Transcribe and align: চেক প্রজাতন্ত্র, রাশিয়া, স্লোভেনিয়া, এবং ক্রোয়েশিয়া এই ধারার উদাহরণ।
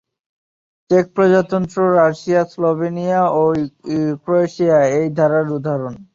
চেক 0.89 1.05
প্রজাতন্ত্র, 1.15 1.77
রাশিয়া, 1.99 2.41
স্লোভেনিয়া, 2.51 3.21
এবং 3.31 3.55
ক্রোয়েশিয়া 4.23 4.77
এই 4.97 5.07
ধারার 5.17 5.47
উদাহরণ। 5.57 5.93